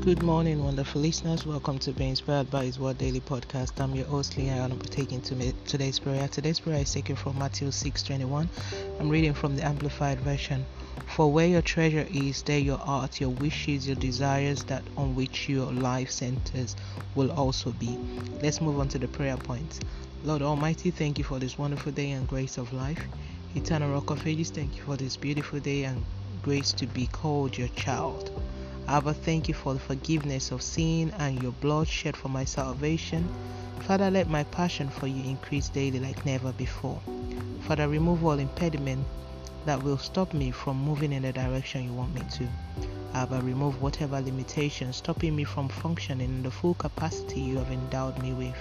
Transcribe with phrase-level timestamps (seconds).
[0.00, 1.44] Good morning, wonderful listeners.
[1.44, 3.80] Welcome to Be Inspired by His Word Daily Podcast.
[3.80, 6.28] I'm your host, Leah, and I'm taking to today's prayer.
[6.28, 8.48] Today's prayer is taken from Matthew 6:21.
[9.00, 10.64] I'm reading from the Amplified Version.
[11.08, 15.48] For where your treasure is, there your heart, your wishes, your desires, that on which
[15.48, 16.76] your life centers,
[17.16, 17.98] will also be.
[18.40, 19.80] Let's move on to the prayer points.
[20.22, 23.02] Lord Almighty, thank you for this wonderful day and grace of life.
[23.56, 26.04] Eternal Rock of Ages, thank you for this beautiful day and
[26.42, 28.30] grace to be called your child.
[28.88, 33.28] Abba, thank you for the forgiveness of sin and your blood shed for my salvation.
[33.80, 36.98] Father, let my passion for you increase daily like never before.
[37.60, 39.06] Father, remove all impediment
[39.66, 42.48] that will stop me from moving in the direction you want me to.
[43.12, 48.18] Abba, remove whatever limitation stopping me from functioning in the full capacity you have endowed
[48.22, 48.56] me with.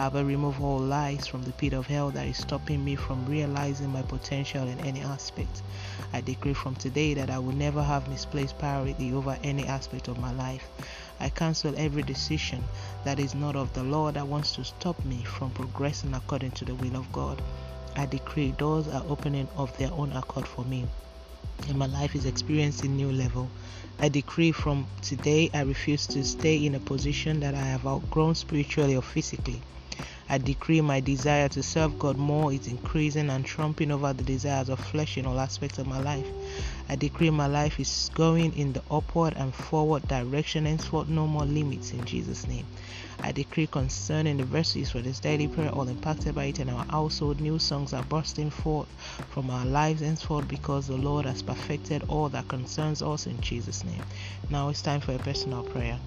[0.00, 3.90] Abba, remove all lies from the pit of hell that is stopping me from realizing
[3.90, 5.60] my potential in any aspect.
[6.14, 10.18] I decree from today that I will never have misplaced priority over any aspect of
[10.18, 10.66] my life.
[11.20, 12.64] I cancel every decision
[13.04, 16.64] that is not of the Lord that wants to stop me from progressing according to
[16.64, 17.42] the will of God.
[17.94, 20.86] I decree doors are opening of their own accord for me
[21.68, 23.50] and my life is experiencing new level.
[23.98, 28.34] I decree from today I refuse to stay in a position that I have outgrown
[28.34, 29.60] spiritually or physically.
[30.32, 34.68] I decree my desire to serve God more is increasing and trumping over the desires
[34.68, 36.26] of flesh in all aspects of my life.
[36.88, 41.44] I decree my life is going in the upward and forward direction, henceforth no more
[41.44, 42.64] limits in Jesus' name.
[43.24, 46.84] I decree concerning the verses for this daily prayer, all impacted by it and our
[46.84, 48.88] household, new songs are bursting forth
[49.30, 53.82] from our lives henceforth because the Lord has perfected all that concerns us in Jesus'
[53.82, 54.04] name.
[54.48, 55.98] Now it's time for a personal prayer.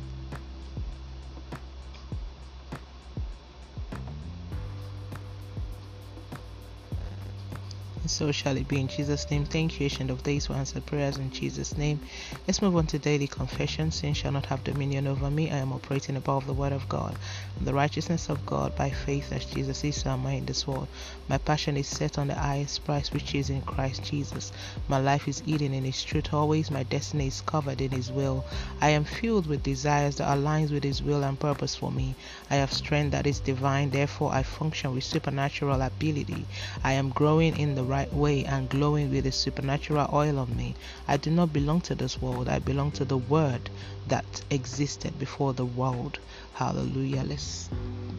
[8.14, 9.44] So shall it be in Jesus' name.
[9.44, 12.00] Thank you, Ancient of Days, for answered prayers in Jesus' name.
[12.48, 13.92] Let's move on to daily confession.
[13.92, 15.50] Sin shall not have dominion over me.
[15.50, 17.18] I am operating above the word of God
[17.62, 20.88] the righteousness of God by faith as Jesus is, so am I in this world.
[21.30, 24.52] My passion is set on the highest price, which is in Christ Jesus.
[24.88, 26.70] My life is eaten in His truth always.
[26.70, 28.44] My destiny is covered in His will.
[28.82, 32.16] I am filled with desires that aligns with His will and purpose for me.
[32.50, 33.92] I have strength that is divine.
[33.92, 36.46] Therefore, I function with supernatural ability.
[36.84, 40.76] I am growing in the right way and glowing with the supernatural oil on me.
[41.08, 42.50] I do not belong to this world.
[42.50, 43.70] I belong to the word
[44.08, 46.20] that existed before the world.
[46.54, 47.24] Hallelujah.
[47.24, 47.70] Let's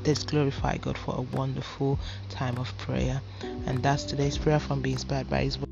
[0.06, 1.98] let's glorify God for a wonderful
[2.30, 3.20] time of prayer.
[3.66, 5.63] And that's today's prayer from being inspired by his word.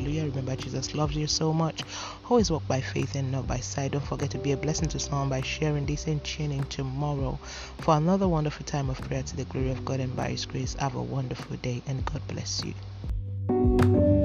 [0.00, 0.24] Hallelujah.
[0.30, 1.82] Remember, Jesus loves you so much.
[2.30, 3.92] Always walk by faith and not by sight.
[3.92, 7.38] Don't forget to be a blessing to someone by sharing this and tuning tomorrow
[7.80, 10.72] for another wonderful time of prayer to the glory of God and by His grace.
[10.78, 14.19] Have a wonderful day and God bless you.